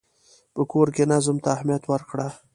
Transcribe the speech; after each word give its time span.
په 0.55 0.61
کور 0.71 0.87
کې 0.95 1.03
نظم 1.13 1.37
ته 1.43 1.49
اهمیت 1.55 1.83
ورکړه. 1.87 2.27